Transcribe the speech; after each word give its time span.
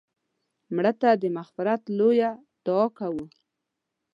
مړه 0.75 0.93
ته 1.01 1.09
د 1.21 1.23
مغفرت 1.37 1.81
لویه 1.97 2.31
دعا 2.65 2.85
کوو 2.97 3.25